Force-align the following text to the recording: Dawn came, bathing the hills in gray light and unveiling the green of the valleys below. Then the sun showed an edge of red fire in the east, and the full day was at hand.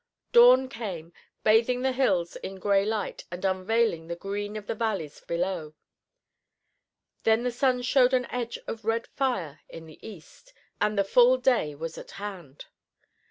Dawn 0.31 0.67
came, 0.67 1.13
bathing 1.43 1.83
the 1.83 1.91
hills 1.91 2.35
in 2.37 2.55
gray 2.55 2.83
light 2.85 3.25
and 3.29 3.45
unveiling 3.45 4.07
the 4.07 4.15
green 4.15 4.55
of 4.57 4.65
the 4.65 4.73
valleys 4.73 5.19
below. 5.21 5.75
Then 7.21 7.43
the 7.43 7.51
sun 7.51 7.83
showed 7.83 8.15
an 8.15 8.25
edge 8.31 8.57
of 8.65 8.83
red 8.83 9.05
fire 9.05 9.59
in 9.69 9.85
the 9.85 9.99
east, 10.03 10.53
and 10.81 10.97
the 10.97 11.03
full 11.03 11.37
day 11.37 11.75
was 11.75 11.99
at 11.99 12.09
hand. 12.17 12.65